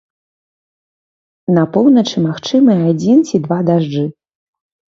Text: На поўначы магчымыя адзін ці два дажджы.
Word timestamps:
На 1.59 1.63
поўначы 1.75 2.25
магчымыя 2.27 2.81
адзін 2.95 3.17
ці 3.29 3.43
два 3.47 3.61
дажджы. 3.71 4.05